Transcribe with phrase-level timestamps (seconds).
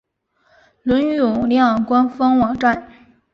[0.81, 2.89] 伦永亮官方网站